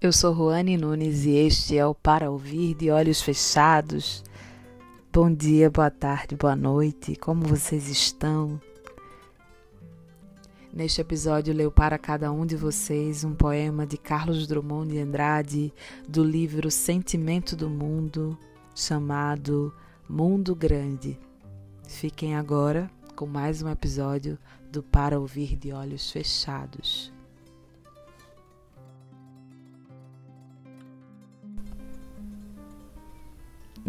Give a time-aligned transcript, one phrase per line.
[0.00, 4.22] Eu sou Ruane Nunes e este é o Para Ouvir de Olhos Fechados.
[5.12, 8.60] Bom dia, boa tarde, boa noite, como vocês estão?
[10.72, 15.74] Neste episódio, leio para cada um de vocês um poema de Carlos Drummond de Andrade,
[16.08, 18.38] do livro Sentimento do Mundo,
[18.76, 19.74] chamado
[20.08, 21.18] Mundo Grande.
[21.88, 24.38] Fiquem agora com mais um episódio
[24.70, 27.17] do Para Ouvir de Olhos Fechados.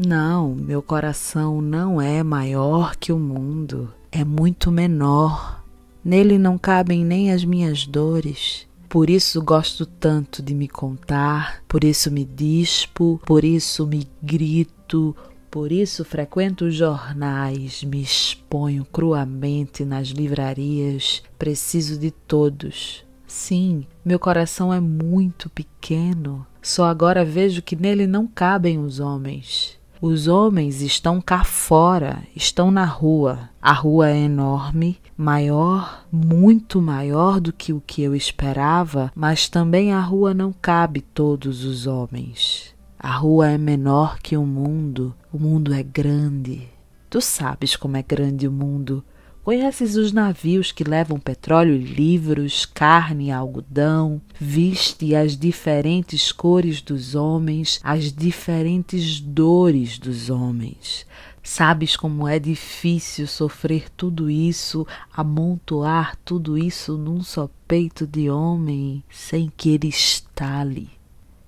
[0.01, 5.61] Não, meu coração não é maior que o mundo, é muito menor.
[6.01, 8.65] Nele não cabem nem as minhas dores.
[8.87, 15.13] Por isso gosto tanto de me contar, por isso me dispo, por isso me grito,
[15.51, 23.03] por isso frequento os jornais, me exponho cruamente nas livrarias, preciso de todos.
[23.27, 26.47] Sim, meu coração é muito pequeno.
[26.61, 29.78] Só agora vejo que nele não cabem os homens.
[30.01, 33.49] Os homens estão cá fora, estão na rua.
[33.61, 39.91] A rua é enorme, maior, muito maior do que o que eu esperava, mas também
[39.91, 42.73] a rua não cabe todos os homens.
[42.97, 46.69] A rua é menor que o mundo, o mundo é grande.
[47.09, 49.03] Tu sabes como é grande o mundo.
[49.49, 57.79] Conheces os navios que levam petróleo, livros, carne, algodão, viste as diferentes cores dos homens,
[57.83, 61.03] as diferentes dores dos homens.
[61.41, 69.03] Sabes como é difícil sofrer tudo isso, amontoar tudo isso num só peito de homem,
[69.09, 70.91] sem que ele estale.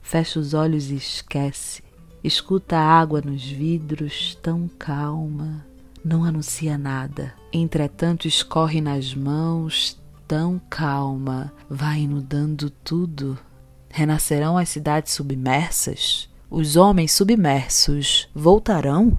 [0.02, 1.84] Fecha os olhos e esquece.
[2.24, 5.70] Escuta a água nos vidros, tão calma
[6.04, 7.34] não anuncia nada.
[7.52, 13.38] Entretanto, escorre nas mãos, tão calma, vai inundando tudo.
[13.90, 16.30] Renascerão as cidades submersas?
[16.50, 19.18] Os homens submersos voltarão?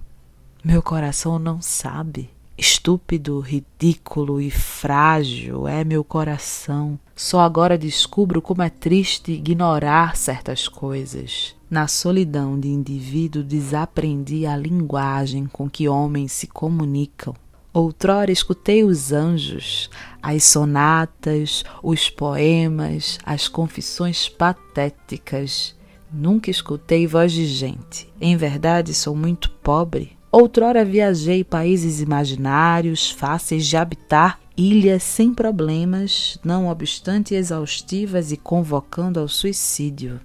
[0.63, 2.29] Meu coração não sabe.
[2.57, 6.99] Estúpido, ridículo e frágil é meu coração.
[7.15, 11.55] Só agora descubro como é triste ignorar certas coisas.
[11.69, 17.35] Na solidão de indivíduo desaprendi a linguagem com que homens se comunicam.
[17.73, 19.89] Outrora escutei os anjos,
[20.21, 25.75] as sonatas, os poemas, as confissões patéticas.
[26.11, 28.07] Nunca escutei voz de gente.
[28.21, 30.15] Em verdade, sou muito pobre.
[30.31, 39.19] Outrora viajei países imaginários, fáceis de habitar, ilhas sem problemas, não obstante exaustivas e convocando
[39.19, 40.19] ao suicídio.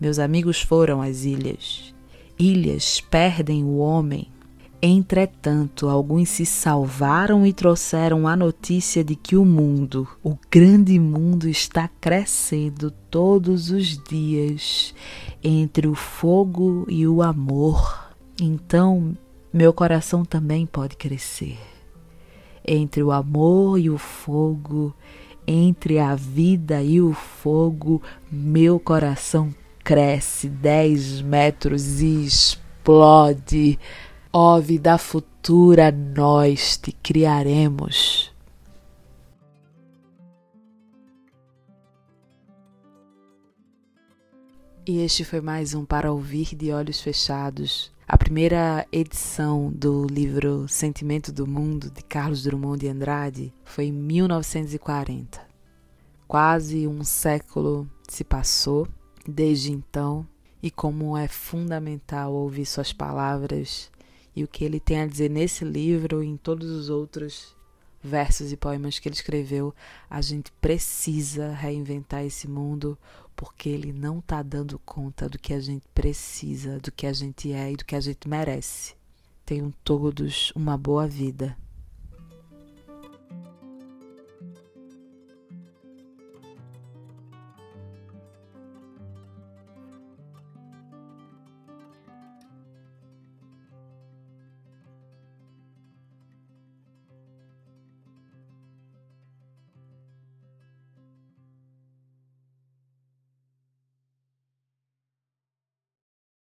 [0.00, 1.94] Meus amigos foram às ilhas.
[2.38, 4.28] Ilhas perdem o homem.
[4.80, 11.48] Entretanto, alguns se salvaram e trouxeram a notícia de que o mundo, o grande mundo,
[11.48, 14.94] está crescendo todos os dias
[15.42, 18.08] entre o fogo e o amor.
[18.40, 19.16] Então,
[19.52, 21.58] meu coração também pode crescer.
[22.70, 24.94] Entre o amor e o fogo,
[25.46, 33.78] entre a vida e o fogo, meu coração cresce dez metros e explode.
[34.30, 38.30] Ó vida futura, nós te criaremos.
[44.86, 47.90] E este foi mais um Para Ouvir de Olhos Fechados.
[48.28, 55.40] Primeira edição do livro Sentimento do Mundo, de Carlos Drummond de Andrade, foi em 1940.
[56.26, 58.86] Quase um século se passou
[59.26, 60.28] desde então
[60.62, 63.90] e como é fundamental ouvir suas palavras
[64.36, 67.56] e o que ele tem a dizer nesse livro e em todos os outros
[68.02, 69.74] versos e poemas que ele escreveu.
[70.08, 72.98] A gente precisa reinventar esse mundo
[73.36, 77.52] porque ele não está dando conta do que a gente precisa, do que a gente
[77.52, 78.94] é e do que a gente merece.
[79.46, 81.56] Tenham todos uma boa vida.